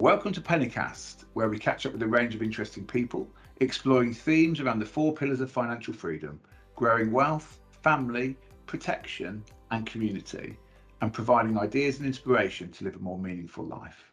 [0.00, 3.28] Welcome to Pennycast, where we catch up with a range of interesting people,
[3.60, 6.40] exploring themes around the four pillars of financial freedom
[6.74, 8.34] growing wealth, family,
[8.64, 10.56] protection, and community,
[11.02, 14.10] and providing ideas and inspiration to live a more meaningful life.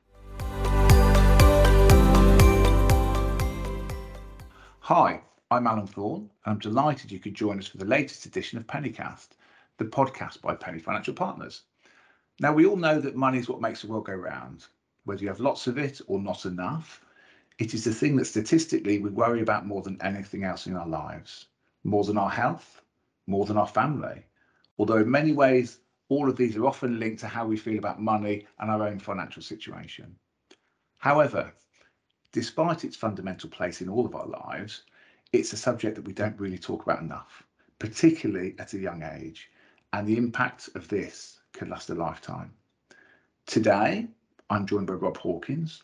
[4.82, 8.58] Hi, I'm Alan Thorne, and I'm delighted you could join us for the latest edition
[8.58, 9.30] of Pennycast,
[9.78, 11.62] the podcast by Penny Financial Partners.
[12.42, 14.66] Now, we all know that money is what makes the world go round.
[15.08, 17.00] Whether you have lots of it or not enough,
[17.60, 20.86] it is the thing that statistically we worry about more than anything else in our
[20.86, 21.46] lives,
[21.86, 22.82] more than our health,
[23.26, 24.26] more than our family.
[24.78, 25.80] Although, in many ways,
[26.10, 29.00] all of these are often linked to how we feel about money and our own
[29.00, 30.14] financial situation.
[30.98, 31.54] However,
[32.34, 34.84] despite its fundamental place in all of our lives,
[35.32, 37.44] it's a subject that we don't really talk about enough,
[37.80, 39.50] particularly at a young age,
[39.94, 42.52] and the impact of this can last a lifetime.
[43.46, 44.10] Today,
[44.50, 45.84] I'm joined by Rob Hawkins,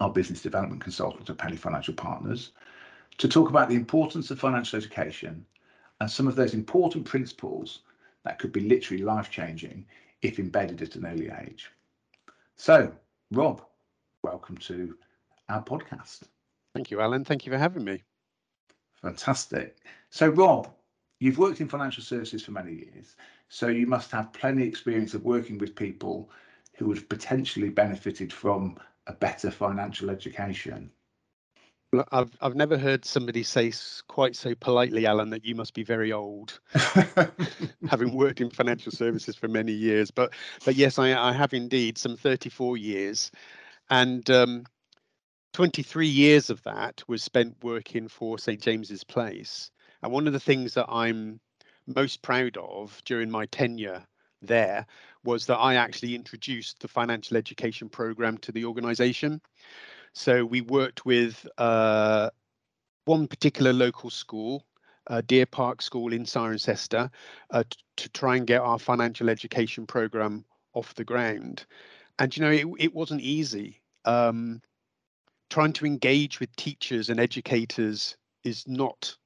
[0.00, 2.52] our business development consultant at Penny Financial Partners,
[3.18, 5.46] to talk about the importance of financial education
[6.00, 7.80] and some of those important principles
[8.24, 9.86] that could be literally life changing
[10.22, 11.70] if embedded at an early age.
[12.56, 12.92] So,
[13.30, 13.62] Rob,
[14.22, 14.96] welcome to
[15.48, 16.22] our podcast.
[16.74, 17.24] Thank you, Alan.
[17.24, 18.02] Thank you for having me.
[19.02, 19.78] Fantastic.
[20.10, 20.68] So, Rob,
[21.20, 23.14] you've worked in financial services for many years,
[23.48, 26.30] so you must have plenty of experience of working with people
[26.76, 30.90] who have potentially benefited from a better financial education.
[32.10, 33.70] I've I've never heard somebody say
[34.08, 36.58] quite so politely, Alan, that you must be very old,
[37.90, 40.10] having worked in financial services for many years.
[40.10, 40.32] But
[40.64, 43.30] but yes, I, I have indeed some 34 years,
[43.90, 44.64] and um,
[45.52, 49.70] 23 years of that was spent working for St James's Place.
[50.02, 51.40] And one of the things that I'm
[51.86, 54.06] most proud of during my tenure
[54.42, 54.86] there
[55.24, 59.40] was that I actually introduced the financial education program to the organization.
[60.12, 62.30] So we worked with uh,
[63.04, 64.64] one particular local school,
[65.08, 67.10] uh, Deer Park School in Cirencester,
[67.50, 67.64] uh,
[67.96, 70.44] to try and get our financial education program
[70.74, 71.64] off the ground.
[72.18, 73.80] And you know, it, it wasn't easy.
[74.04, 74.60] Um,
[75.50, 79.16] trying to engage with teachers and educators is not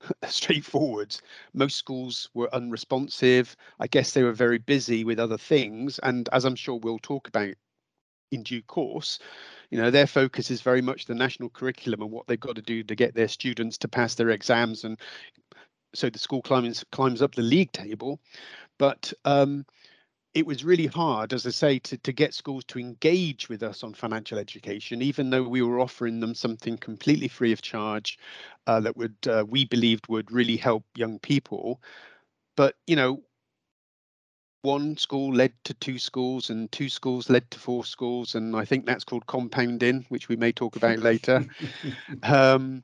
[0.28, 1.16] straightforward.
[1.52, 3.56] Most schools were unresponsive.
[3.78, 5.98] I guess they were very busy with other things.
[6.00, 7.54] And as I'm sure we'll talk about
[8.30, 9.18] in due course,
[9.70, 12.62] you know, their focus is very much the national curriculum and what they've got to
[12.62, 14.84] do to get their students to pass their exams.
[14.84, 14.98] And
[15.94, 18.20] so the school climbs climbs up the league table.
[18.78, 19.66] But um,
[20.32, 23.82] it was really hard, as I say, to, to get schools to engage with us
[23.82, 28.18] on financial education, even though we were offering them something completely free of charge
[28.66, 31.80] uh, that would uh, we believed would really help young people.
[32.56, 33.22] But you know,
[34.62, 38.64] one school led to two schools, and two schools led to four schools, and I
[38.64, 41.44] think that's called compounding, which we may talk about later.
[42.22, 42.82] um,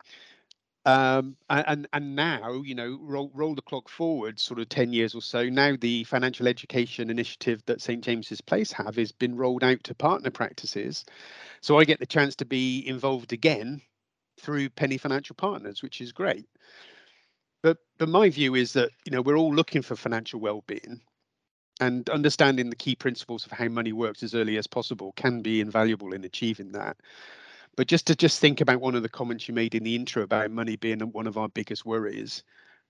[0.87, 5.17] um, and and now, you know, roll, roll the clock forward sort of 10 years
[5.17, 5.49] or so.
[5.49, 9.97] Now the financial education initiative that St James's Place have has been rolled out to
[9.97, 11.05] partner practices.
[11.61, 13.83] So I get the chance to be involved again
[14.41, 16.47] through Penny Financial Partners, which is great.
[17.63, 21.01] But but my view is that you know we're all looking for financial well-being,
[21.81, 25.61] and understanding the key principles of how money works as early as possible can be
[25.61, 26.97] invaluable in achieving that.
[27.77, 30.23] But just to just think about one of the comments you made in the intro
[30.23, 32.43] about money being one of our biggest worries.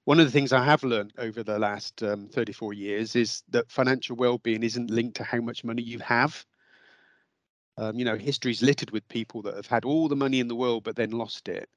[0.04, 3.70] One of the things I have learned over the last um, 34 years is that
[3.70, 6.44] financial well-being isn't linked to how much money you have.
[7.76, 10.54] Um, you know, history's littered with people that have had all the money in the
[10.54, 11.68] world but then lost it.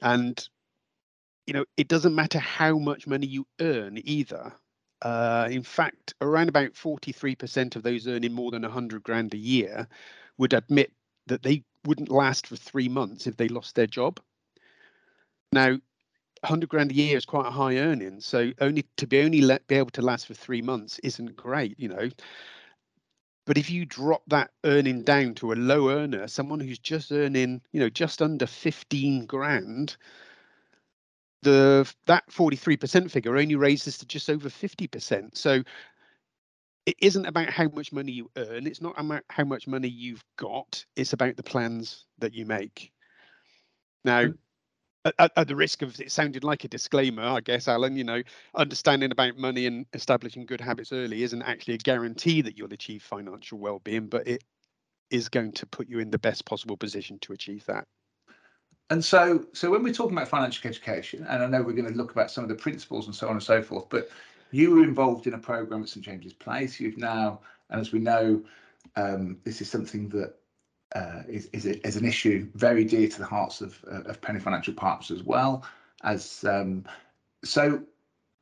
[0.00, 0.48] And
[1.46, 4.52] you know, it doesn't matter how much money you earn either.
[5.02, 9.88] Uh, in fact, around about 43% of those earning more than 100 grand a year
[10.38, 10.92] would admit
[11.26, 14.20] that they wouldn't last for three months if they lost their job.
[15.52, 15.78] Now,
[16.42, 19.66] 100 grand a year is quite a high earning, so only to be only let,
[19.66, 22.08] be able to last for three months isn't great, you know.
[23.46, 27.60] But if you drop that earning down to a low earner, someone who's just earning,
[27.72, 29.96] you know, just under 15 grand,
[31.42, 35.36] the that 43% figure only raises to just over 50%.
[35.36, 35.62] So
[36.86, 38.66] it isn't about how much money you earn.
[38.66, 40.84] It's not about how much money you've got.
[40.96, 42.92] It's about the plans that you make.
[44.04, 44.38] Now, mm.
[45.18, 48.22] at, at, the risk of it sounded like a disclaimer, I guess, Alan, you know,
[48.54, 53.02] understanding about money and establishing good habits early isn't actually a guarantee that you'll achieve
[53.02, 54.42] financial well-being, but it
[55.10, 57.86] is going to put you in the best possible position to achieve that.
[58.88, 61.94] And so, so when we're talking about financial education, and I know we're going to
[61.94, 64.08] look about some of the principles and so on and so forth, but
[64.50, 66.80] you were involved in a program at St James's Place.
[66.80, 68.42] You've now, and as we know,
[68.96, 70.34] um, this is something that
[70.94, 74.20] uh, is is, a, is, an issue very dear to the hearts of uh, of
[74.20, 75.64] Penny Financial Partners as well.
[76.02, 76.84] As um,
[77.44, 77.82] so,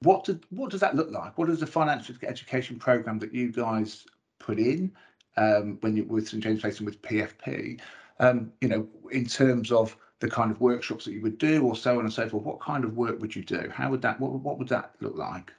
[0.00, 1.36] what did what does that look like?
[1.36, 4.06] What is the financial education program that you guys
[4.38, 4.92] put in
[5.36, 7.80] um, when you with St James Place and with PFP?
[8.20, 11.76] Um, you know, in terms of the kind of workshops that you would do, or
[11.76, 12.44] so on and so forth.
[12.44, 13.70] What kind of work would you do?
[13.72, 14.18] How would that?
[14.20, 15.52] What what would that look like?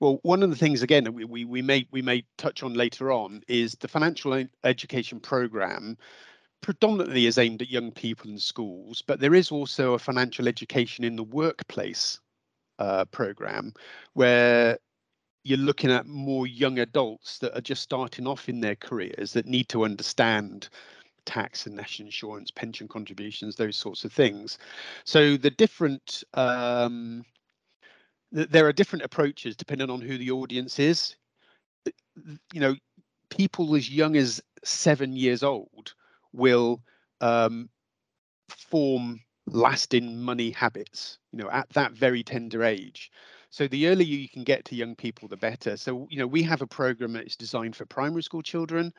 [0.00, 2.74] Well, one of the things again that we, we, we may we may touch on
[2.74, 5.96] later on is the financial education program
[6.60, 11.04] predominantly is aimed at young people in schools, but there is also a financial education
[11.04, 12.18] in the workplace
[12.78, 13.72] uh, program
[14.14, 14.78] where
[15.44, 19.46] you're looking at more young adults that are just starting off in their careers that
[19.46, 20.70] need to understand
[21.26, 24.58] tax and national insurance, pension contributions, those sorts of things.
[25.04, 27.24] So the different um,
[28.34, 31.16] there are different approaches depending on who the audience is.
[32.52, 32.74] You know,
[33.30, 35.94] people as young as seven years old
[36.32, 36.82] will
[37.20, 37.68] um,
[38.48, 43.10] form lasting money habits, you know, at that very tender age.
[43.50, 45.76] So the earlier you can get to young people, the better.
[45.76, 48.92] So, you know, we have a program that's designed for primary school children.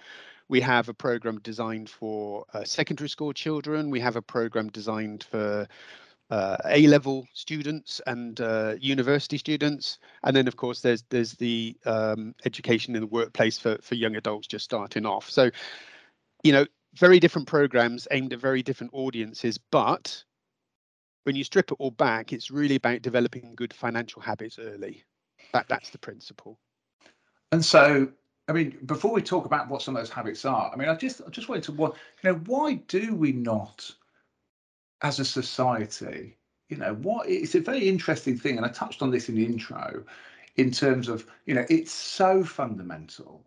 [0.47, 3.89] We have a program designed for uh, secondary school children.
[3.89, 5.67] We have a program designed for
[6.29, 12.33] uh, A-level students and uh, university students, and then of course there's there's the um,
[12.45, 15.29] education in the workplace for for young adults just starting off.
[15.29, 15.51] So,
[16.43, 20.23] you know, very different programs aimed at very different audiences, but
[21.23, 25.03] when you strip it all back, it's really about developing good financial habits early.
[25.53, 26.59] That that's the principle.
[27.51, 28.07] And so,
[28.47, 30.95] I mean, before we talk about what some of those habits are, I mean, I
[30.95, 31.93] just I just wanted to you
[32.23, 33.91] know, why do we not,
[35.01, 36.37] as a society,
[36.69, 39.45] you know, what it's a very interesting thing, and I touched on this in the
[39.45, 40.03] intro,
[40.55, 43.43] in terms of you know, it's so fundamental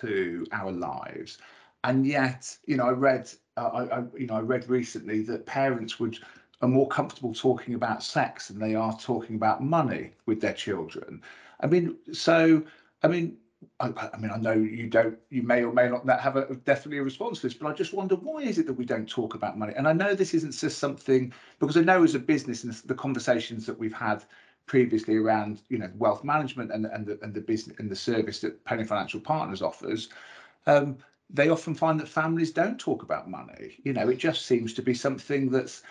[0.00, 1.38] to our lives.
[1.82, 5.44] And yet you know i read uh, I, I, you know i read recently that
[5.44, 6.18] parents would
[6.62, 11.20] are more comfortable talking about sex than they are talking about money with their children.
[11.60, 12.62] I mean so
[13.02, 13.36] i mean
[13.80, 16.98] I, I, mean, I know you don't, you may or may not have a definitely
[16.98, 19.34] a response to this, but I just wonder why is it that we don't talk
[19.34, 19.72] about money?
[19.76, 22.94] And I know this isn't just something because I know as a business and the
[22.94, 24.24] conversations that we've had
[24.66, 28.40] previously around, you know, wealth management and and the and the business and the service
[28.40, 30.08] that Penny Financial Partners offers,
[30.66, 30.98] um,
[31.30, 33.76] they often find that families don't talk about money.
[33.84, 35.82] You know, it just seems to be something that's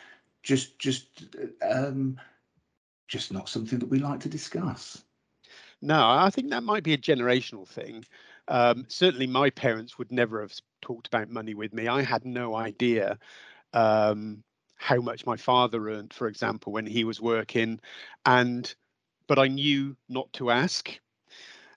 [0.41, 1.25] just just
[1.61, 2.19] um,
[3.07, 5.03] just not something that we like to discuss.
[5.83, 8.05] No, I think that might be a generational thing.
[8.47, 11.89] Um, certainly, my parents would never have talked about money with me.
[11.89, 13.19] I had no idea
[13.73, 14.43] um,
[14.77, 17.81] how much my father earned, for example, when he was working,
[18.25, 18.73] and
[19.27, 20.97] but I knew not to ask.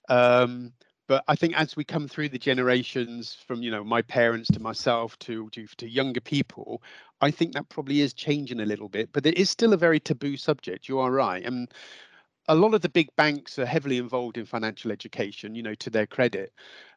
[0.08, 0.72] Um,
[1.08, 4.60] but I think as we come through the generations from you know my parents to
[4.60, 6.82] myself to, to to younger people,
[7.20, 9.10] I think that probably is changing a little bit.
[9.12, 10.88] But it is still a very taboo subject.
[10.88, 11.68] You are right, and
[12.48, 15.54] a lot of the big banks are heavily involved in financial education.
[15.54, 16.52] You know, to their credit,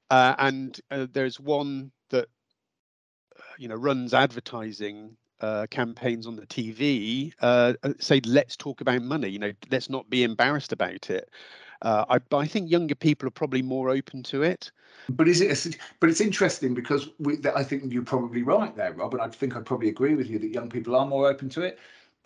[0.10, 2.28] uh, and uh, there's one that
[3.58, 9.02] you know runs advertising uh, campaigns on the TV uh, uh, say, let's talk about
[9.02, 9.30] money.
[9.30, 11.30] You know, let's not be embarrassed about it.
[11.82, 14.72] Uh, I, I think younger people are probably more open to it.
[15.10, 15.78] But is it?
[16.00, 19.56] But it's interesting because we, I think you're probably right there, Rob, and I think
[19.56, 21.80] I'd probably agree with you that young people are more open to it.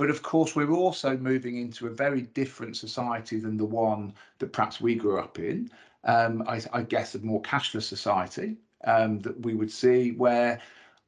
[0.04, 4.52] But of course, we're also moving into a very different society than the one that
[4.52, 5.72] perhaps we grew up in.
[6.04, 10.60] Um, I, I, guess a more cashless society um, that we would see where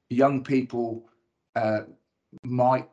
[0.10, 1.10] young people
[1.58, 1.82] uh,
[2.46, 2.88] might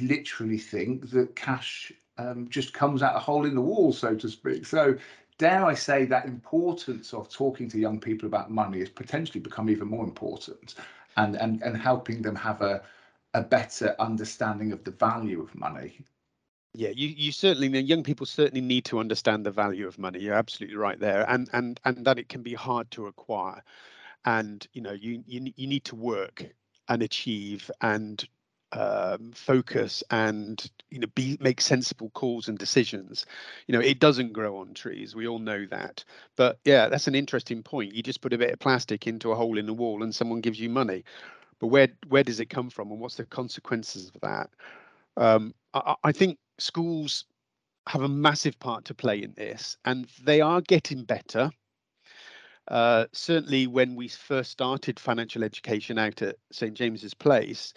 [0.00, 4.28] literally think that cash um, just comes out a hole in the wall, so to
[4.30, 4.64] speak.
[4.64, 4.96] So,
[5.36, 9.68] dare I say that importance of talking to young people about money has potentially become
[9.68, 10.76] even more important,
[11.18, 12.80] and and and helping them have a
[13.34, 15.98] a better understanding of the value of money.
[16.72, 20.20] Yeah, you, you certainly young people certainly need to understand the value of money.
[20.20, 23.62] You're absolutely right there, and and and that it can be hard to acquire,
[24.24, 26.44] and you know you you you need to work
[26.88, 28.26] and achieve and
[28.72, 33.24] um, focus and you know be make sensible calls and decisions.
[33.68, 36.04] You know it doesn't grow on trees we all know that.
[36.34, 37.94] But yeah that's an interesting point.
[37.94, 40.40] You just put a bit of plastic into a hole in the wall and someone
[40.40, 41.04] gives you money
[41.64, 44.50] but where where does it come from and what's the consequences of that
[45.16, 47.24] um, I, I think schools
[47.86, 51.50] have a massive part to play in this and they are getting better
[52.68, 57.74] uh, certainly when we first started financial education out at St James's Place,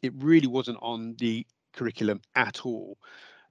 [0.00, 2.96] it really wasn't on the curriculum at all.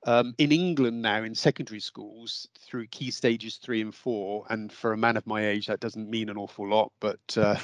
[0.05, 4.93] Um, in England now, in secondary schools, through key stages three and four, and for
[4.93, 7.57] a man of my age, that doesn't mean an awful lot, but uh,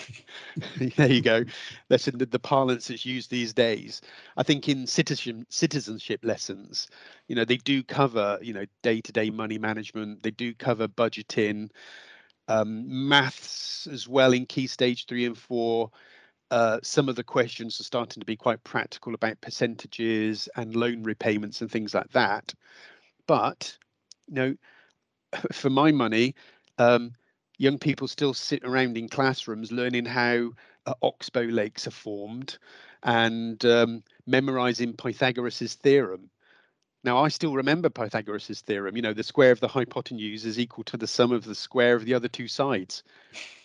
[0.97, 1.45] there you go.
[1.89, 4.01] That's in the, the parlance that's used these days.
[4.35, 6.87] I think in citizen, citizenship lessons,
[7.27, 10.23] you know, they do cover, you know, day-to-day money management.
[10.23, 11.69] They do cover budgeting,
[12.47, 15.91] um, maths as well in key stage three and four
[16.51, 21.03] uh, some of the questions are starting to be quite practical about percentages and loan
[21.03, 22.53] repayments and things like that.
[23.27, 23.75] But,
[24.27, 24.55] you know,
[25.51, 26.35] for my money,
[26.77, 27.13] um,
[27.57, 30.51] young people still sit around in classrooms learning how
[30.85, 32.57] uh, oxbow lakes are formed
[33.03, 36.29] and um, memorizing Pythagoras's theorem.
[37.03, 38.95] Now, I still remember Pythagoras's theorem.
[38.95, 41.95] You know, the square of the hypotenuse is equal to the sum of the square
[41.95, 43.03] of the other two sides.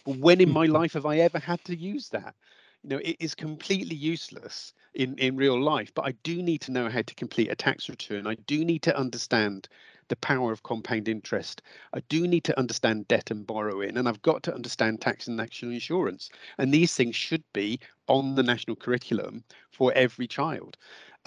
[0.05, 2.35] when in my life have I ever had to use that?
[2.83, 6.73] You know, it is completely useless in, in real life, but I do need to
[6.73, 8.27] know how to complete a tax return.
[8.27, 9.69] I do need to understand
[10.09, 11.63] the power of compound interest.
[11.93, 15.37] I do need to understand debt and borrowing, and I've got to understand tax and
[15.37, 16.31] national insurance.
[16.57, 20.77] And these things should be on the national curriculum for every child.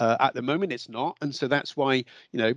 [0.00, 2.04] Uh, at the moment, it's not, and so that's why you
[2.34, 2.54] know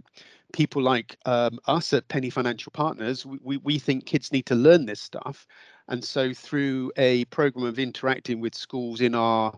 [0.54, 4.56] people like um, us at Penny Financial Partners, we, we, we think kids need to
[4.56, 5.46] learn this stuff
[5.88, 9.54] and so, through a program of interacting with schools in our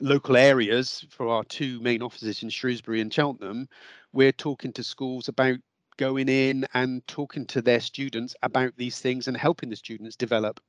[0.00, 3.68] local areas for our two main offices in Shrewsbury and Cheltenham,
[4.12, 5.58] we're talking to schools about
[5.96, 10.60] going in and talking to their students about these things and helping the students develop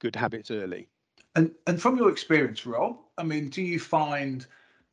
[0.00, 0.88] good habits early.
[1.34, 4.46] And and from your experience, Rob, I mean, do you find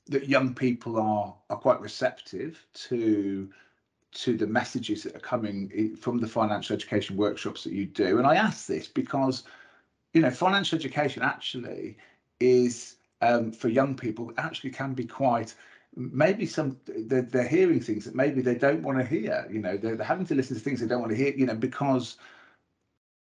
[0.08, 3.50] that young people are are quite receptive to
[4.12, 8.18] to the messages that are coming from the financial education workshops that you do.
[8.18, 9.44] And I ask this because,
[10.14, 11.98] you know, financial education actually
[12.40, 15.54] is um, for young people actually can be quite
[15.96, 19.76] maybe some they're, they're hearing things that maybe they don't want to hear you know
[19.76, 22.18] they're, they're having to listen to things they don't want to hear you know because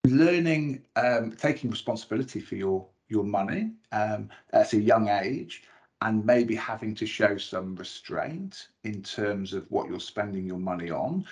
[0.05, 5.63] learning um, taking responsibility for your your money um, at a young age
[6.03, 10.91] and maybe having to show some restraint in terms of what you're spending your money
[10.91, 11.25] on.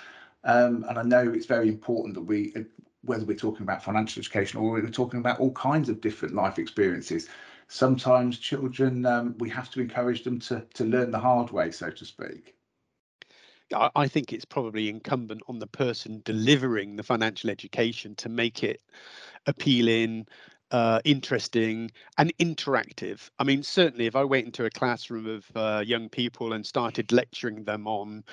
[0.46, 2.54] Um, and I know it's very important that we,
[3.04, 6.58] whether we're talking about financial education or we're talking about all kinds of different life
[6.58, 7.28] experiences,
[7.68, 11.90] sometimes children, um, we have to encourage them to, to learn the hard way, so
[11.90, 12.56] to speak.
[13.74, 18.82] I think it's probably incumbent on the person delivering the financial education to make it
[19.48, 20.28] appealing,
[20.72, 23.30] uh, interesting and interactive.
[23.40, 27.12] I mean, certainly, if I went into a classroom of uh, young people and started
[27.12, 28.24] lecturing them on,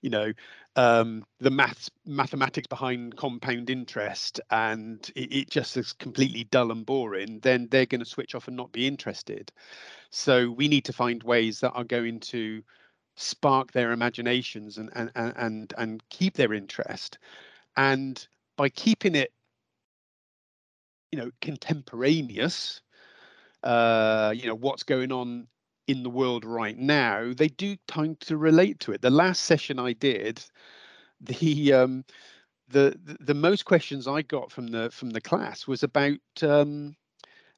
[0.00, 0.32] you know,
[0.76, 6.86] um, the maths, mathematics behind compound interest, and it, it just is completely dull and
[6.86, 9.50] boring, then they're going to switch off and not be interested.
[10.10, 12.62] So we need to find ways that are going to
[13.16, 17.18] spark their imaginations and and and and keep their interest.
[17.76, 19.32] And by keeping it
[21.12, 22.80] you know contemporaneous
[23.62, 25.46] uh you know what's going on
[25.86, 29.02] in the world right now they do tend to relate to it.
[29.02, 30.42] The last session i did
[31.20, 32.04] the um
[32.68, 36.96] the the most questions i got from the from the class was about um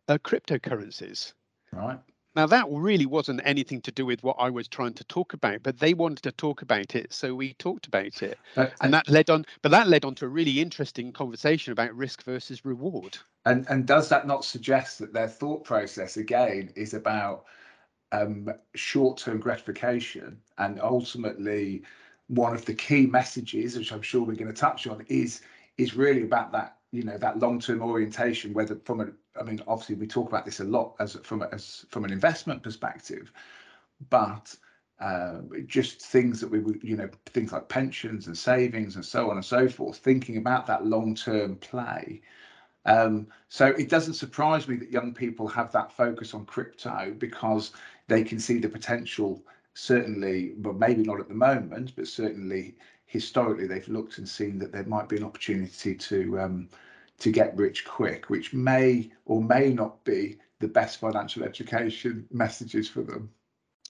[0.08, 1.32] uh, cryptocurrencies.
[1.72, 1.98] Right
[2.34, 5.62] now that really wasn't anything to do with what I was trying to talk about,
[5.62, 9.08] but they wanted to talk about it, so we talked about it, but, and that
[9.08, 9.44] led on.
[9.60, 13.18] But that led on to a really interesting conversation about risk versus reward.
[13.44, 17.44] And and does that not suggest that their thought process again is about
[18.12, 21.82] um, short-term gratification and ultimately
[22.28, 25.42] one of the key messages, which I'm sure we're going to touch on, is
[25.78, 29.08] is really about that you know that long-term orientation whether from a
[29.38, 32.62] i mean obviously we talk about this a lot as from as from an investment
[32.62, 33.32] perspective
[34.10, 34.54] but
[35.02, 39.36] uh, just things that we you know things like pensions and savings and so on
[39.36, 42.20] and so forth thinking about that long-term play.
[42.84, 47.72] Um, so it doesn't surprise me that young people have that focus on crypto because
[48.08, 49.42] they can see the potential
[49.74, 54.72] certainly but maybe not at the moment but certainly historically they've looked and seen that
[54.72, 56.68] there might be an opportunity to um,
[57.22, 62.88] to get rich quick, which may or may not be the best financial education messages
[62.88, 63.30] for them.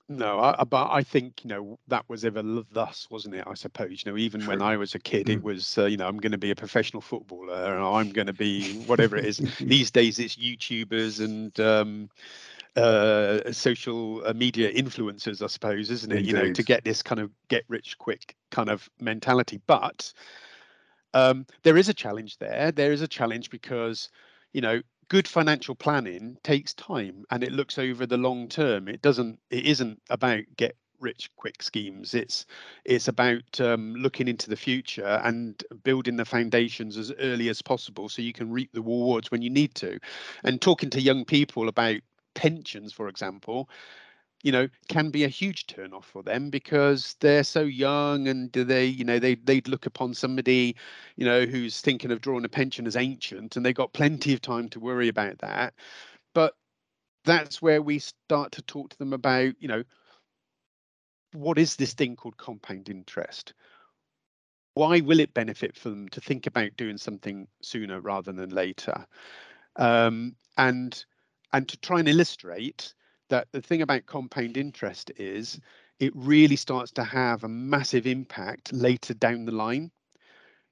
[0.09, 3.45] No, I, but I think you know that was ever thus, wasn't it?
[3.47, 4.51] I suppose you know even True.
[4.51, 5.35] when I was a kid, mm.
[5.35, 8.27] it was uh, you know I'm going to be a professional footballer and I'm going
[8.27, 9.39] to be whatever it is.
[9.61, 12.11] These days, it's YouTubers and um,
[12.77, 16.19] uh, social uh, media influencers, I suppose, isn't it?
[16.19, 16.29] Indeed.
[16.29, 19.61] You know, to get this kind of get rich quick kind of mentality.
[19.67, 20.13] But
[21.15, 22.73] um, there is a challenge there.
[22.73, 24.09] There is a challenge because,
[24.53, 28.89] you know, good financial planning takes time and it looks over the long term.
[28.89, 29.39] It doesn't.
[29.51, 32.15] It isn't about get rich quick schemes.
[32.15, 32.47] It's
[32.85, 38.09] it's about um, looking into the future and building the foundations as early as possible
[38.09, 39.99] so you can reap the rewards when you need to.
[40.45, 41.97] And talking to young people about
[42.35, 43.69] pensions, for example,
[44.43, 48.53] you know can be a huge turn off for them because they're so young and
[48.53, 50.77] they you know they they'd look upon somebody
[51.17, 54.41] you know who's thinking of drawing a pension as ancient and they've got plenty of
[54.41, 55.75] time to worry about that.
[56.35, 56.55] But
[57.25, 59.85] that's where we start to talk to them about you know
[61.33, 63.55] what is this thing called compound interest?
[64.75, 69.07] Why will it benefit for them to think about doing something sooner rather than later?
[69.77, 71.05] Um, and
[71.53, 72.95] and to try and illustrate
[73.33, 75.59] that the thing about compound interest is
[75.99, 79.91] it really starts to have a massive impact later down the line.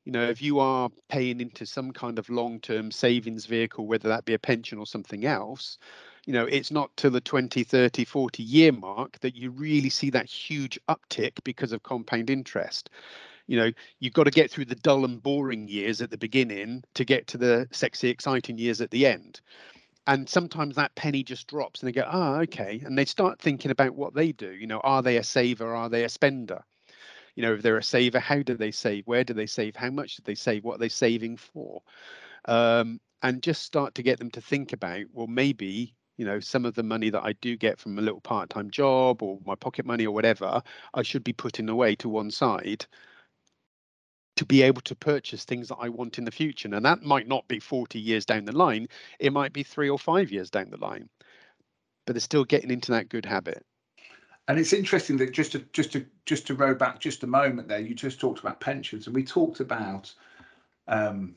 [0.04, 4.10] You know, if you are paying into some kind of long term savings vehicle, whether
[4.10, 5.78] that be a pension or something else,
[6.26, 10.10] you know, it's not till the 20, 30, 40 year mark that you really see
[10.10, 12.90] that huge uptick because of compound interest.
[13.46, 16.84] You know, you've got to get through the dull and boring years at the beginning
[16.92, 19.40] to get to the sexy, exciting years at the end
[20.10, 23.70] and sometimes that penny just drops and they go oh okay and they start thinking
[23.70, 26.62] about what they do you know are they a saver are they a spender?
[27.36, 29.06] You know if they're a saver how do they save?
[29.06, 29.76] Where do they save?
[29.76, 30.64] How much do they save?
[30.64, 31.82] What are they saving for?
[32.46, 36.66] Um, and just start to get them to think about well maybe you know some
[36.66, 39.86] of the money that i do get from a little part-time job or my pocket
[39.86, 40.62] money or whatever
[40.94, 42.84] i should be putting away to one side
[44.40, 46.66] to be able to purchase things that I want in the future.
[46.74, 49.98] And that might not be 40 years down the line, it might be three or
[49.98, 51.10] five years down the line.
[52.06, 53.66] But they're still getting into that good habit.
[54.48, 57.68] And it's interesting that just to just to just to row back just a moment
[57.68, 60.10] there, you just talked about pensions, and we talked about
[60.88, 61.34] um,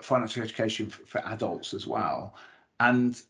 [0.00, 2.34] financial education for, adults as well.
[2.80, 3.20] And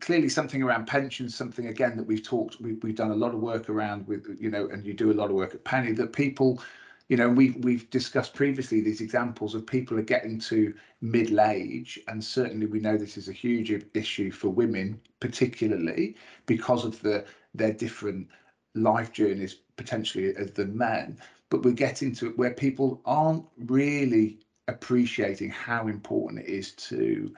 [0.00, 3.40] clearly something around pensions, something again that we've talked, we, we've done a lot of
[3.40, 6.12] work around with, you know, and you do a lot of work at Penny that
[6.12, 6.60] people
[7.08, 12.00] you know we we've discussed previously these examples of people are getting to middle age
[12.08, 17.24] and certainly we know this is a huge issue for women particularly because of the
[17.54, 18.28] their different
[18.74, 21.18] life journeys potentially as the men.
[21.50, 27.32] But we're getting to where people aren't really appreciating how important it is to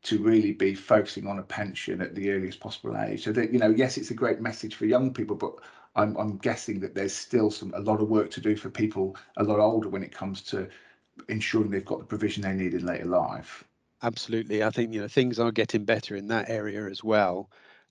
[0.00, 3.24] to really be focusing on a pension at the earliest possible age.
[3.24, 5.54] So that you know yes it's a great message for young people but
[5.98, 9.16] I'm, I'm guessing that there's still some a lot of work to do for people
[9.36, 10.68] a lot older when it comes to
[11.28, 13.64] ensuring they've got the provision they need in later life.
[14.02, 17.50] Absolutely, I think you know things are getting better in that area as well.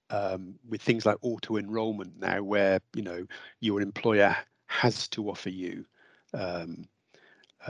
[0.09, 3.27] Um, with things like auto enrollment now, where you know
[3.59, 5.85] your employer has to offer you
[6.33, 6.87] um,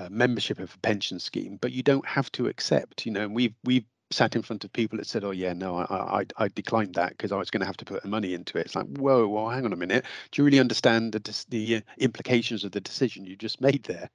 [0.10, 3.08] membership of a pension scheme, but you don't have to accept.
[3.08, 5.78] You know, and we've we've sat in front of people that said, "Oh yeah, no,
[5.78, 8.58] I I, I declined that because I was going to have to put money into
[8.58, 10.06] it." It's like, whoa, well, hang on a minute.
[10.32, 14.10] Do you really understand the the uh, implications of the decision you just made there?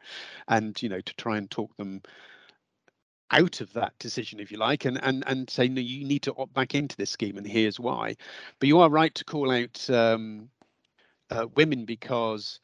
[0.49, 2.03] And you know, to try and talk them
[3.31, 6.35] out of that decision, if you like, and and and say, no, you need to
[6.37, 8.17] opt back into this scheme, and here's why.
[8.61, 10.51] But you are right to call out um,
[11.31, 12.61] uh, women because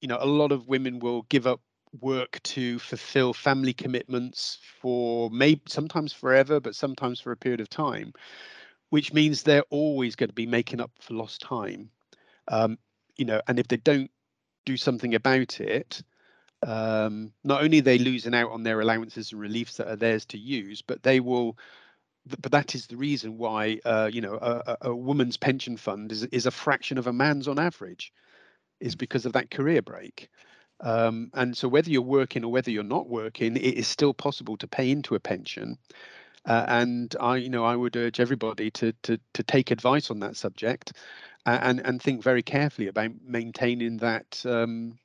[0.00, 1.60] you know a lot of women will give up
[2.00, 7.68] work to fulfill family commitments for maybe sometimes forever, but sometimes for a period of
[7.68, 8.12] time,
[8.90, 11.90] which means they're always going to be making up for lost time.
[12.48, 12.78] Um,
[13.16, 14.10] you know, and if they don't
[14.64, 16.02] do something about it,
[16.66, 20.24] um, not only are they losing out on their allowances and reliefs that are theirs
[20.26, 21.56] to use, but they will.
[22.40, 26.24] But that is the reason why, uh, you know, a, a woman's pension fund is
[26.24, 28.12] is a fraction of a man's on average,
[28.80, 30.28] is because of that career break.
[30.80, 34.56] Um, and so whether you're working or whether you're not working, it is still possible
[34.58, 35.78] to pay into a pension.
[36.44, 40.20] Uh, and I, you know, I would urge everybody to to to take advice on
[40.20, 40.92] that subject,
[41.44, 44.96] and and think very carefully about maintaining that, um,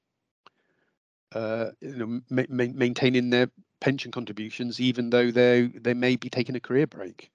[1.34, 6.30] uh, you know, ma ma maintaining their pension contributions, even though they they may be
[6.30, 7.32] taking a career break.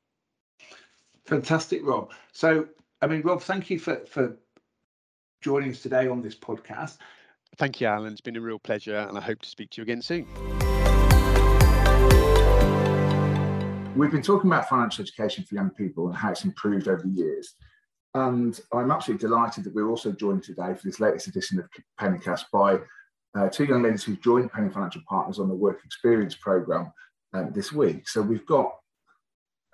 [1.24, 2.12] Fantastic, Rob.
[2.32, 2.68] So,
[3.02, 4.36] I mean, Rob, thank you for for
[5.40, 6.98] joining us today on this podcast.
[7.58, 8.12] Thank you, Alan.
[8.12, 10.26] It's been a real pleasure, and I hope to speak to you again soon.
[13.96, 17.08] We've been talking about financial education for young people and how it's improved over the
[17.08, 17.54] years.
[18.12, 21.66] And I'm absolutely delighted that we're also joined today for this latest edition of
[21.98, 22.78] Pennycast by
[23.38, 26.92] uh, two young ladies who've joined Penny Financial Partners on the Work Experience Programme
[27.32, 28.06] um, this week.
[28.06, 28.70] So we've got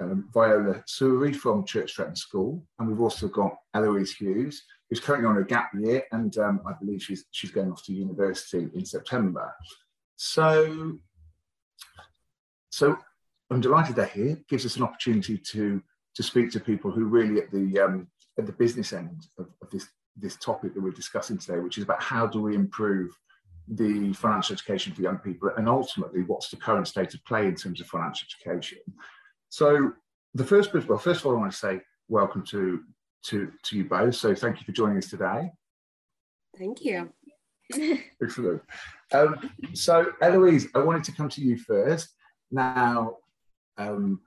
[0.02, 5.28] um, Viola Suri from Church Stretton School, and we've also got Eloise Hughes, who's currently
[5.28, 8.84] on a gap year, and um, I believe she's she's going off to university in
[8.84, 9.54] September.
[10.16, 10.98] So,
[12.70, 12.96] so
[13.50, 14.30] I'm delighted they're here.
[14.30, 15.82] It gives us an opportunity to
[16.14, 19.70] to speak to people who really at the um, at the business end of, of
[19.70, 23.10] this this topic that we're discussing today, which is about how do we improve
[23.68, 27.54] the financial education for young people and ultimately what's the current state of play in
[27.54, 28.78] terms of financial education.
[29.52, 29.92] So
[30.32, 32.80] the first bit, well, first of all, I want to say welcome to,
[33.24, 34.14] to, to you both.
[34.14, 35.50] So thank you for joining us today.
[36.56, 37.12] Thank you.
[38.22, 38.62] Excellent.
[39.12, 42.08] Um, so Eloise, I wanted to come to you first.
[42.50, 43.18] Now,
[43.76, 44.22] um,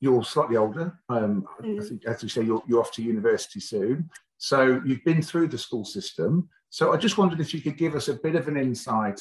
[0.00, 0.98] you're slightly older.
[1.08, 1.80] Um, mm.
[1.80, 4.10] I think, as you say, you're, you're off to university soon.
[4.38, 6.48] So you've been through the school system.
[6.70, 9.20] So I just wondered if you could give us a bit of an insight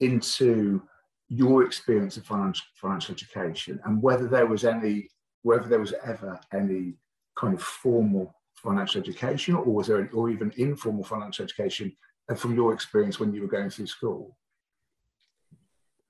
[0.00, 0.82] into
[1.28, 5.08] your experience of financial financial education and whether there was any
[5.42, 6.94] whether there was ever any
[7.36, 11.94] kind of formal financial education or was there or even informal financial education
[12.30, 14.36] uh, from your experience when you were going through school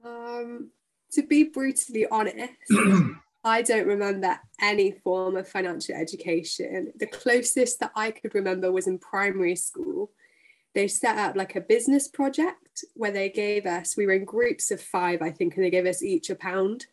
[0.05, 0.71] um,
[1.11, 2.53] to be brutally honest
[3.45, 6.93] I don't remember any form of financial education.
[6.99, 10.11] The closest that I could remember was in primary school.
[10.75, 14.71] They set up like a business project where they gave us, we were in groups
[14.71, 16.87] of five, I think, and they gave us each a pound.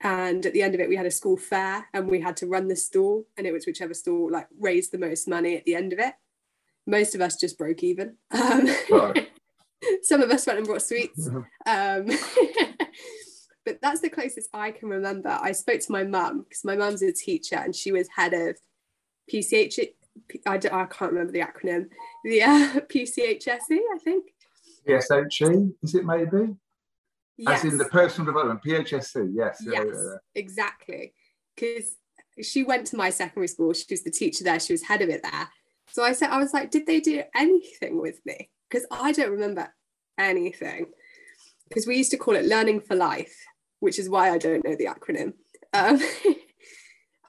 [0.00, 2.46] And at the end of it, we had a school fair and we had to
[2.46, 5.74] run the stall, and it was whichever stall like raised the most money at the
[5.74, 6.14] end of it.
[6.86, 8.16] Most of us just broke even.
[8.32, 8.68] Um,
[10.02, 11.28] some of us went and brought sweets.
[11.64, 12.06] Um,
[13.64, 15.28] but that's the closest I can remember.
[15.40, 18.58] I spoke to my mum because my mum's a teacher and she was head of
[19.32, 19.78] PCH.
[20.46, 21.88] I, I can't remember the acronym.
[22.24, 24.26] The uh, PCHSE, I think.
[24.88, 26.54] PSHE, is it maybe?
[27.36, 27.64] Yes.
[27.64, 29.62] As in the personal development, PHSE, yes.
[29.64, 29.86] Yes,
[30.34, 31.14] exactly.
[31.54, 31.96] Because
[32.42, 33.72] she went to my secondary school.
[33.72, 34.60] She was the teacher there.
[34.60, 35.48] She was head of it there.
[35.88, 38.50] So I said, I was like, did they do anything with me?
[38.68, 39.72] Because I don't remember
[40.18, 40.86] anything.
[41.68, 43.34] Because we used to call it learning for life
[43.82, 45.32] which is why I don't know the acronym.
[45.72, 46.00] Um,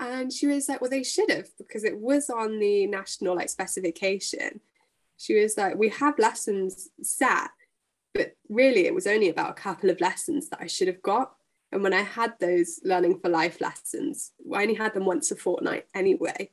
[0.04, 3.50] and she was like, well, they should have because it was on the national like
[3.50, 4.60] specification.
[5.18, 7.50] She was like, we have lessons set,
[8.14, 11.34] but really it was only about a couple of lessons that I should have got.
[11.72, 15.36] And when I had those learning for life lessons, I only had them once a
[15.36, 16.52] fortnight anyway.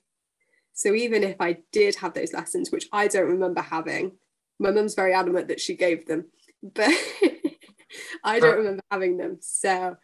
[0.72, 4.12] So even if I did have those lessons, which I don't remember having,
[4.58, 6.26] my mum's very adamant that she gave them,
[6.62, 6.90] but
[8.24, 9.38] I don't remember having them.
[9.40, 9.96] So,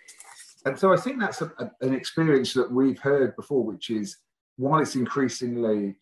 [0.67, 4.19] and so I think that's a, a, an experience that we've heard before, which is
[4.57, 5.97] while it's increasingly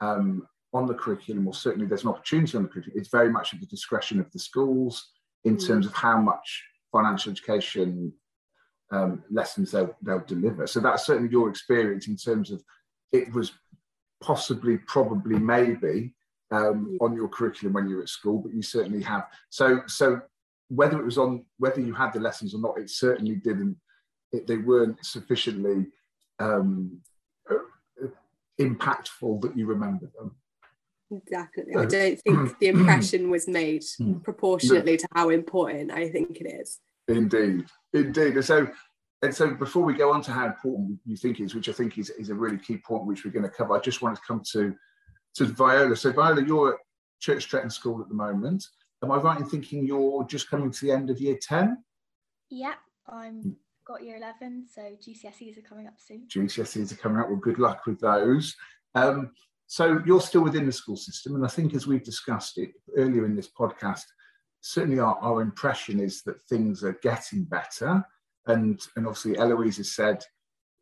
[0.00, 3.54] um, on the curriculum, or certainly there's an opportunity on the curriculum, it's very much
[3.54, 5.10] at the discretion of the schools
[5.44, 5.66] in mm.
[5.66, 8.12] terms of how much financial education
[8.92, 10.66] um, lessons they'll, they'll deliver.
[10.66, 12.62] So that's certainly your experience in terms of
[13.12, 13.52] it was
[14.22, 16.14] possibly, probably, maybe
[16.50, 19.26] um, on your curriculum when you were at school, but you certainly have.
[19.50, 20.20] So, so
[20.68, 23.76] whether it was on whether you had the lessons or not, it certainly didn't.
[24.32, 25.86] It, they weren't sufficiently
[26.38, 27.00] um,
[28.60, 30.36] impactful that you remember them.
[31.28, 34.18] Definitely, I don't think the impression was made hmm.
[34.18, 36.78] proportionately to how important I think it is.
[37.08, 38.34] Indeed, indeed.
[38.34, 38.68] And so,
[39.22, 41.72] and so, before we go on to how important you think it is, which I
[41.72, 44.16] think is, is a really key point which we're going to cover, I just wanted
[44.16, 44.74] to come to
[45.34, 45.96] to Viola.
[45.96, 46.78] So, Viola, you're at
[47.18, 48.64] Church Stretton School at the moment.
[49.02, 51.82] Am I right in thinking you're just coming to the end of year 10?
[52.50, 52.74] Yeah,
[53.08, 53.56] I'm
[53.90, 56.26] got year 11, so GCSEs are coming up soon.
[56.28, 57.28] GCSEs are coming up.
[57.28, 58.54] Well, good luck with those.
[58.94, 59.32] Um,
[59.66, 63.24] so you're still within the school system, and I think as we've discussed it earlier
[63.24, 64.04] in this podcast,
[64.60, 68.04] certainly our, our impression is that things are getting better.
[68.46, 70.22] And, and obviously Eloise has said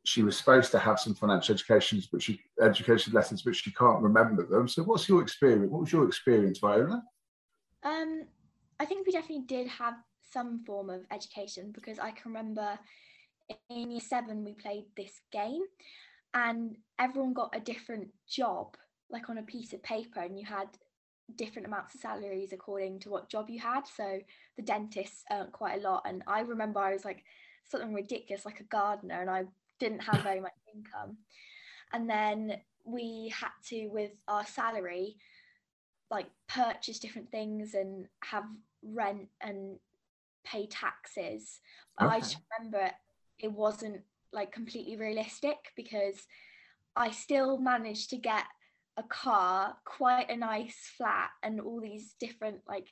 [0.05, 4.03] she was supposed to have some financial education, but she education lessons, but she can't
[4.03, 4.69] remember them.
[4.69, 5.71] So what's your experience?
[5.71, 7.03] What was your experience, Viola?
[7.83, 8.23] Um,
[8.81, 9.95] I think we definitely did have
[10.33, 12.79] some form of education because I can remember
[13.71, 15.63] in year seven we played this game
[16.35, 18.77] and everyone got a different job
[19.11, 20.69] like on a piece of paper and you had
[21.37, 23.83] different amounts of salaries according to what job you had.
[23.87, 24.19] So
[24.57, 26.03] the dentists earned quite a lot.
[26.07, 27.25] And i remember i was like
[27.65, 29.45] something ridiculous like a gardener and i
[29.79, 31.19] didn't have very much income.
[31.93, 35.17] And then we had to with our salary
[36.11, 38.45] like purchase different things and have
[38.83, 39.79] rent and
[40.51, 41.61] pay taxes.
[41.99, 42.17] But okay.
[42.17, 42.91] I just remember
[43.39, 46.17] it wasn't like completely realistic because
[46.97, 48.45] I still managed to get
[48.97, 52.89] a car, quite a nice flat, and all these different like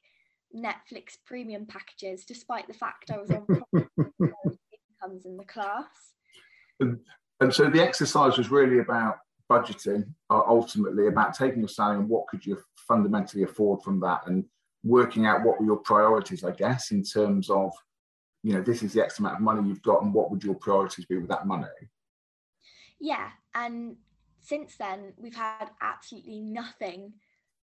[0.55, 3.47] Netflix premium packages, despite the fact I was on
[5.03, 5.87] incomes in the class.
[6.81, 7.01] And,
[7.41, 9.19] and so the exercise was really about
[9.51, 14.23] budgeting uh, ultimately about taking your salary and what could you fundamentally afford from that
[14.27, 14.45] and
[14.87, 17.73] working out what were your priorities i guess in terms of
[18.43, 20.55] you know this is the x amount of money you've got and what would your
[20.55, 21.67] priorities be with that money
[23.01, 23.97] yeah and
[24.43, 27.13] since then we've had absolutely nothing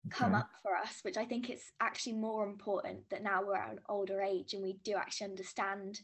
[0.10, 0.42] come okay.
[0.42, 3.80] up for us, which I think it's actually more important that now we're at an
[3.88, 6.02] older age and we do actually understand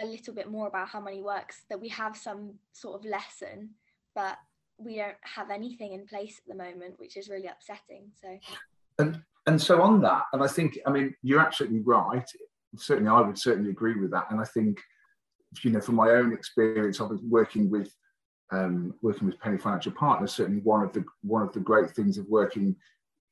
[0.00, 3.70] a little bit more about how money works, that we have some sort of lesson,
[4.14, 4.38] but
[4.78, 8.10] we don't have anything in place at the moment, which is really upsetting.
[8.20, 8.38] So
[8.98, 12.28] and and so on that, and I think I mean you're absolutely right.
[12.76, 14.26] Certainly, I would certainly agree with that.
[14.30, 14.78] And I think,
[15.64, 17.90] you know, from my own experience, I've working with
[18.52, 20.32] um, working with Penny Financial Partners.
[20.32, 22.76] Certainly, one of the one of the great things of working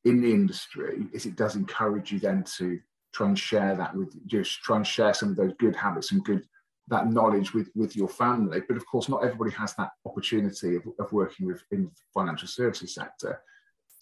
[0.06, 2.78] in the industry is it does encourage you then to
[3.12, 6.24] try and share that with just try and share some of those good habits and
[6.24, 6.46] good
[6.88, 10.82] that knowledge with with your family but of course not everybody has that opportunity of,
[11.00, 13.40] of working with in the financial services sector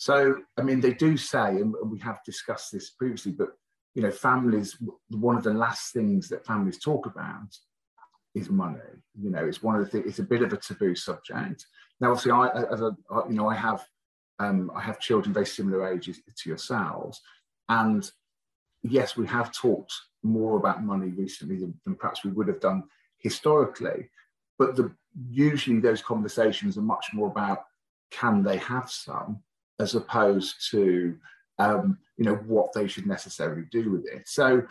[0.05, 3.49] so i mean they do say and we have discussed this previously but
[3.95, 4.77] you know families
[5.11, 7.51] one of the last things that families talk about
[8.35, 8.81] is money.
[9.21, 11.67] You know it's one of the things it's a bit of a taboo subject.
[12.01, 12.91] Now obviously i as a
[13.29, 13.87] you know i have
[14.41, 17.21] um, i have children very similar ages to yourselves.
[17.69, 18.11] And
[18.83, 22.83] yes we have talked more about money recently than, than perhaps we would have done
[23.19, 24.11] historically.
[24.59, 24.93] But the,
[25.31, 27.61] usually those conversations are much more about
[28.11, 29.41] can they have some
[29.81, 31.17] as opposed to
[31.59, 34.29] um, you know what they should necessarily do with it.
[34.29, 34.63] So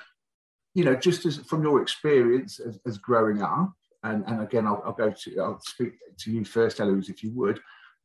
[0.74, 4.82] you know just as from your experience as, as growing up, and, and again I'll,
[4.86, 7.60] I'll, go to I'll speak to you first, Eloise, if you would.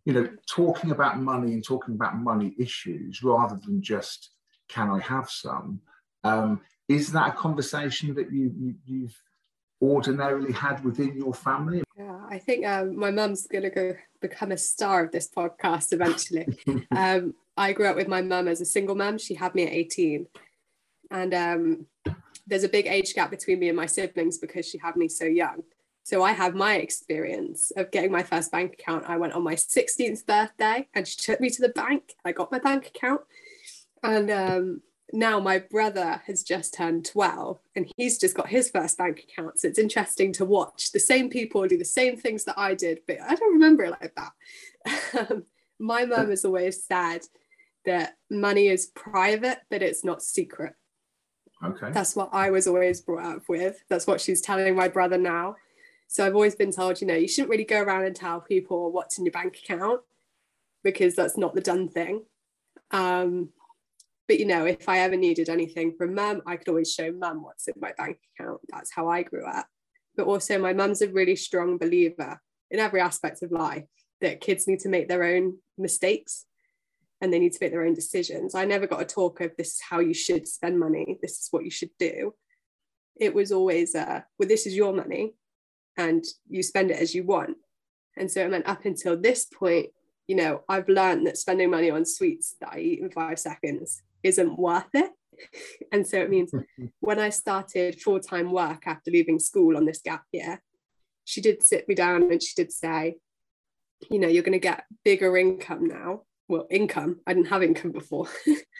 [0.04, 4.30] You know, talking about money and talking about money issues rather than just
[4.68, 5.80] can I have some
[6.24, 9.14] um, is that a conversation that you, you have
[9.80, 11.82] ordinarily had within your family?
[11.96, 15.92] Yeah, I think um, my mum's going to go become a star of this podcast
[15.92, 16.46] eventually.
[16.96, 19.18] um, I grew up with my mum as a single mum.
[19.18, 20.26] She had me at 18.
[21.10, 21.86] And um,
[22.46, 25.24] there's a big age gap between me and my siblings because she had me so
[25.24, 25.62] young.
[26.04, 29.04] So I have my experience of getting my first bank account.
[29.06, 32.14] I went on my 16th birthday and she took me to the bank.
[32.24, 33.20] I got my bank account.
[34.02, 38.98] And um, now my brother has just turned 12 and he's just got his first
[38.98, 39.58] bank account.
[39.58, 43.00] So it's interesting to watch the same people do the same things that I did,
[43.06, 45.30] but I don't remember it like that.
[45.30, 45.44] Um,
[45.78, 47.22] my mum has always said
[47.86, 50.74] that money is private, but it's not secret.
[51.64, 51.90] Okay.
[51.90, 53.82] That's what I was always brought up with.
[53.88, 55.56] That's what she's telling my brother now.
[56.06, 58.92] So I've always been told, you know, you shouldn't really go around and tell people
[58.92, 60.00] what's in your bank account
[60.82, 62.24] because that's not the done thing.
[62.90, 63.50] Um,
[64.28, 67.42] but you know, if I ever needed anything from mum, I could always show mum
[67.42, 68.60] what's in my bank account.
[68.68, 69.66] That's how I grew up.
[70.16, 72.38] But also, my mum's a really strong believer
[72.70, 73.84] in every aspect of life
[74.20, 76.44] that kids need to make their own mistakes
[77.20, 78.54] and they need to make their own decisions.
[78.54, 81.48] I never got a talk of this is how you should spend money, this is
[81.50, 82.34] what you should do.
[83.16, 85.34] It was always, uh, well, this is your money
[85.96, 87.56] and you spend it as you want.
[88.16, 89.88] And so it meant up until this point,
[90.28, 94.02] you know, I've learned that spending money on sweets that I eat in five seconds
[94.22, 95.10] isn't worth it.
[95.92, 96.52] And so it means
[97.00, 100.60] when I started full time work after leaving school on this gap year,
[101.24, 103.18] she did sit me down and she did say,
[104.10, 106.22] you know, you're going to get bigger income now.
[106.48, 108.26] Well, income, I didn't have income before.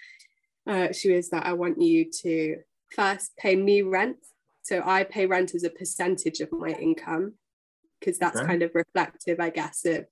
[0.67, 2.57] uh, she was that I want you to
[2.91, 4.17] first pay me rent.
[4.63, 7.35] So I pay rent as a percentage of my income
[8.01, 8.47] because that's okay.
[8.47, 10.07] kind of reflective, I guess, of,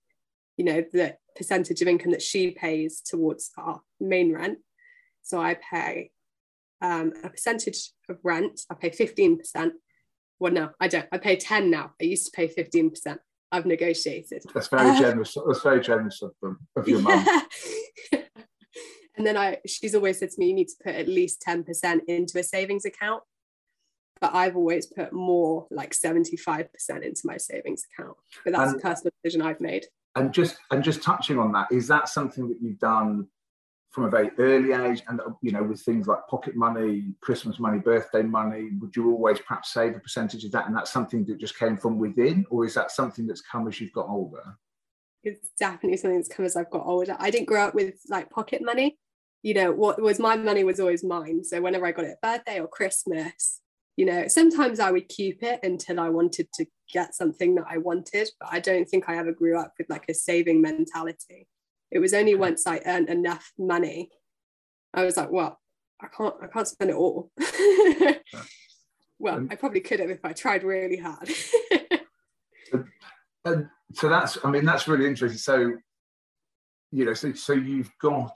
[0.57, 4.59] you know, the percentage of income that she pays towards our main rent.
[5.27, 6.11] So I pay
[6.81, 8.61] um, a percentage of rent.
[8.71, 9.73] I pay 15%.
[10.39, 11.07] Well, no, I don't.
[11.11, 11.91] I pay 10 now.
[12.01, 13.19] I used to pay 15%.
[13.51, 14.45] I've negotiated.
[14.55, 15.37] That's very uh, generous.
[15.45, 17.27] That's very generous of, them, of your mum.
[18.13, 22.01] and then I, she's always said to me, you need to put at least 10%
[22.07, 23.25] into a savings account.
[24.21, 26.69] But I've always put more, like 75%
[27.03, 28.17] into my savings account.
[28.45, 29.87] But that's and, a personal decision I've made.
[30.15, 33.27] And just and just touching on that, is that something that you've done
[33.97, 37.79] from a very early age and you know with things like pocket money christmas money
[37.79, 40.67] birthday money would you always perhaps save a percentage of that?
[40.67, 43.81] And that's something that just came from within or is that something that's come as
[43.81, 44.45] you've got older?
[45.25, 47.17] It's definitely something that's come as i've got older.
[47.19, 48.99] I didn't grow up with like pocket money.
[49.43, 51.43] You know what was my money was always mine.
[51.43, 53.63] So whenever i got it birthday or christmas
[53.97, 57.79] you know sometimes i would keep it until i wanted to get something that i
[57.79, 61.49] wanted but i don't think i ever grew up with like a saving mentality
[61.91, 64.11] it was only once I earned enough money,
[64.93, 65.61] I was like, well,
[66.01, 67.31] I can't, I can't spend it all.
[69.19, 71.31] well, I probably could have if I tried really hard.
[73.45, 75.39] and so that's, I mean, that's really interesting.
[75.39, 75.77] So,
[76.93, 78.33] you know, so, so you've got,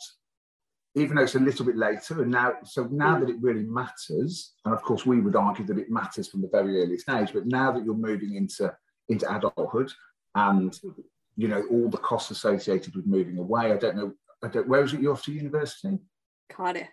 [0.94, 3.20] even though it's a little bit later, and now, so now mm.
[3.20, 6.48] that it really matters, and of course we would argue that it matters from the
[6.48, 8.74] very earliest age but now that you're moving into
[9.08, 9.92] into adulthood
[10.34, 10.78] and
[11.40, 13.72] you know all the costs associated with moving away.
[13.72, 15.98] I don't know I don't, where is it you're off to university?
[16.48, 16.88] Cardiff.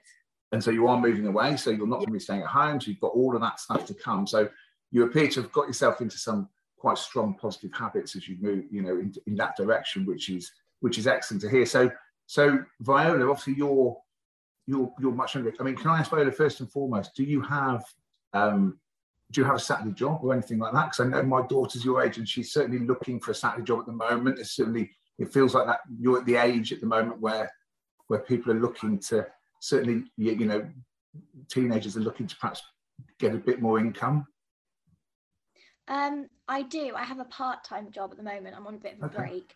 [0.51, 2.79] And so you are moving away, so you're not going to be staying at home.
[2.79, 4.25] So you've got all of that stuff to come.
[4.25, 4.47] So
[4.91, 8.65] you appear to have got yourself into some quite strong positive habits as you move,
[8.71, 11.65] you know, in, in that direction, which is which is excellent to hear.
[11.65, 11.91] So
[12.27, 13.97] so Viola, obviously you're
[14.67, 15.53] you're you're much younger.
[15.59, 17.83] I mean, can I ask Viola first and foremost, do you have
[18.33, 18.79] um,
[19.31, 20.85] do you have a Saturday job or anything like that?
[20.85, 23.79] Because I know my daughter's your age and she's certainly looking for a Saturday job
[23.79, 24.39] at the moment.
[24.39, 27.51] It's certainly it feels like that you're at the age at the moment where
[28.07, 29.25] where people are looking to
[29.59, 30.67] certainly you, you know
[31.49, 32.61] teenagers are looking to perhaps
[33.19, 34.25] get a bit more income.
[35.87, 36.93] Um, I do.
[36.95, 38.55] I have a part-time job at the moment.
[38.55, 39.17] I'm on a bit of a okay.
[39.17, 39.55] break,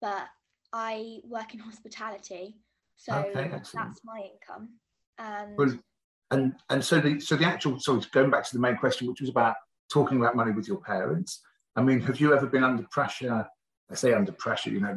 [0.00, 0.28] but
[0.72, 2.56] I work in hospitality,
[2.96, 4.70] so okay, that's my income.
[5.18, 5.78] And well,
[6.32, 9.20] and and so the so the actual so going back to the main question, which
[9.20, 9.54] was about
[9.92, 11.42] talking about money with your parents.
[11.76, 13.46] I mean, have you ever been under pressure?
[13.90, 14.96] I say under pressure, you know.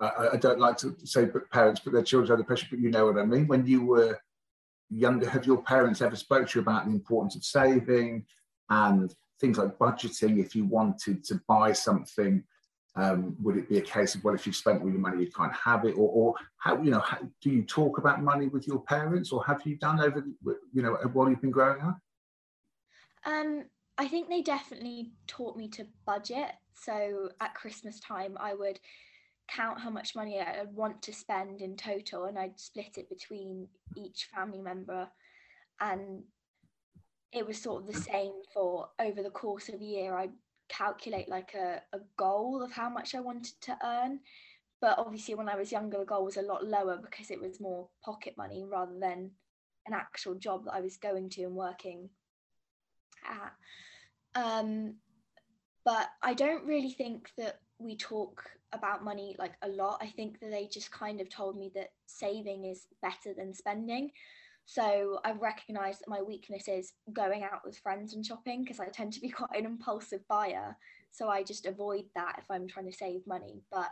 [0.00, 3.06] I, I don't like to say parents put their children under pressure, but you know
[3.06, 3.48] what I mean.
[3.48, 4.18] When you were
[4.90, 8.24] younger, have your parents ever spoke to you about the importance of saving
[8.70, 10.38] and things like budgeting?
[10.38, 12.44] If you wanted to buy something,
[12.96, 15.30] um, would it be a case of well, if you've spent all your money, you
[15.30, 18.66] can't have it, or, or how you know how, do you talk about money with
[18.66, 20.24] your parents, or have you done over
[20.72, 21.98] you know while you've been growing up?
[23.24, 23.64] Um,
[23.98, 26.52] I think they definitely taught me to budget.
[26.74, 28.78] So at Christmas time, I would
[29.48, 33.68] count how much money I'd want to spend in total, and I'd split it between
[33.96, 35.08] each family member,
[35.80, 36.22] and
[37.32, 40.16] it was sort of the same for over the course of a year.
[40.16, 40.32] I'd
[40.68, 44.20] calculate like a, a goal of how much I wanted to earn.
[44.80, 47.60] But obviously, when I was younger, the goal was a lot lower because it was
[47.60, 49.32] more pocket money rather than
[49.86, 52.10] an actual job that I was going to and working
[53.26, 53.52] at.
[54.40, 54.94] Um,
[55.84, 59.98] but I don't really think that we talk about money like a lot.
[60.00, 64.10] I think that they just kind of told me that saving is better than spending.
[64.70, 68.88] So I've recognised that my weakness is going out with friends and shopping because I
[68.88, 70.76] tend to be quite an impulsive buyer.
[71.10, 73.62] So I just avoid that if I'm trying to save money.
[73.72, 73.88] But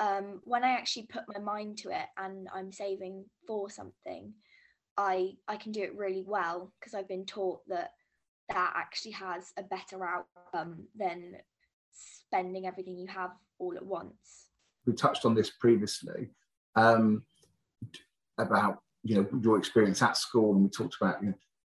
[0.00, 4.34] um, when I actually put my mind to it and I'm saving for something,
[4.98, 7.92] I I can do it really well because I've been taught that
[8.50, 11.36] that actually has a better outcome than
[11.92, 14.50] spending everything you have all at once.
[14.84, 16.28] We touched on this previously
[16.76, 17.22] um,
[18.36, 21.34] about you know your experience at school, and we talked about you know,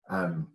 [0.10, 0.48] um,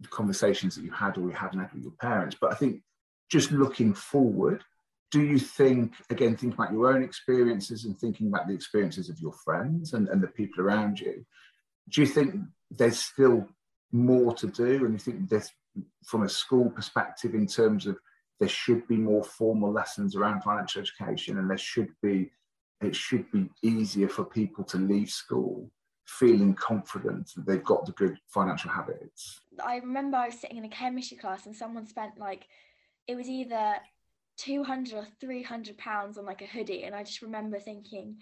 [0.00, 2.36] the conversations that you had or you haven't had with your parents.
[2.38, 2.82] But I think
[3.30, 4.64] just looking forward,
[5.10, 9.20] do you think again think about your own experiences and thinking about the experiences of
[9.20, 11.24] your friends and, and the people around you?
[11.88, 12.34] Do you think
[12.70, 13.48] there's still
[13.92, 15.50] more to do, and you think there's
[16.04, 17.96] from a school perspective in terms of
[18.40, 22.30] there should be more formal lessons around financial education and there should be
[22.80, 25.70] it should be easier for people to leave school
[26.10, 29.40] feeling confident that they've got the good financial habits.
[29.64, 32.46] I remember I was sitting in a chemistry class and someone spent like
[33.06, 33.76] it was either
[34.38, 36.82] 200 or 300 pounds on like a hoodie.
[36.82, 38.16] And I just remember thinking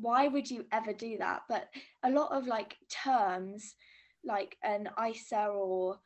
[0.00, 1.42] why would you ever do that?
[1.48, 1.68] But
[2.04, 3.74] a lot of like terms
[4.24, 5.98] like an ISA or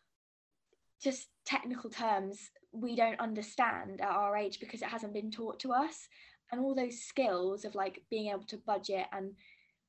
[1.03, 2.39] just technical terms
[2.73, 6.09] we don't understand at our age because it hasn't been taught to us.
[6.51, 9.33] And all those skills of like being able to budget and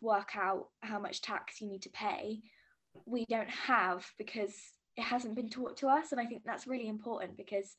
[0.04, 2.42] work out how much tax you need to pay
[3.06, 4.54] we don't have because
[4.96, 6.12] it hasn't been taught to us.
[6.12, 7.76] And i think that's really important because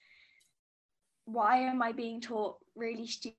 [1.27, 3.37] why am i being taught really stupid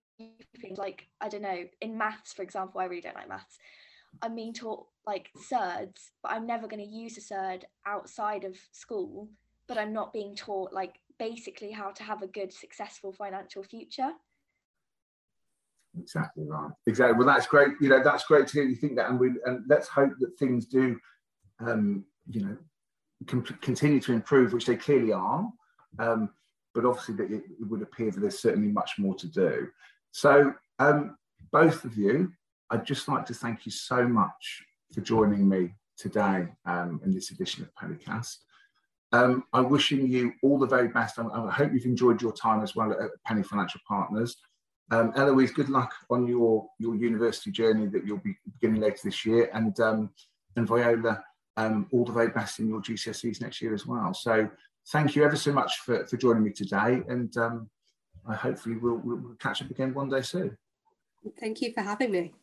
[0.61, 0.77] things?
[0.77, 3.57] Like i don't know in maths for example i really don't like maths.
[4.21, 8.57] I'm being taught like surds but i'm never going to use a surd outside of
[8.71, 9.29] school
[9.67, 14.11] but i'm not being taught like basically how to have a good successful financial future
[15.99, 16.71] Exactly right.
[16.87, 17.17] Exactly.
[17.17, 17.69] Well, that's great.
[17.79, 20.37] You know, that's great to hear you think that, and we and let's hope that
[20.37, 20.99] things do,
[21.59, 22.57] um, you know,
[23.61, 25.49] continue to improve, which they clearly are.
[25.99, 26.29] Um,
[26.73, 29.67] but obviously, that it, it, would appear that there's certainly much more to do.
[30.11, 31.17] So, um,
[31.51, 32.31] both of you,
[32.69, 37.31] I'd just like to thank you so much for joining me today um, in this
[37.31, 38.37] edition of Pennycast.
[39.11, 41.19] Um, I'm wishing you all the very best.
[41.19, 44.35] I, I hope you've enjoyed your time as well at Penny Financial Partners.
[44.91, 49.25] Um, Eloise, good luck on your, your university journey that you'll be beginning later this
[49.25, 49.49] year.
[49.53, 50.11] And, um,
[50.55, 51.23] and Viola,
[51.57, 54.13] um, all the very best in your GCSEs next year as well.
[54.13, 54.49] So
[54.91, 57.01] thank you ever so much for, for joining me today.
[57.07, 57.69] And um,
[58.27, 60.57] I hopefully we'll, we'll catch up again one day soon.
[61.39, 62.33] Thank you for having me.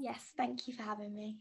[0.00, 1.38] Yes, thank you for having me.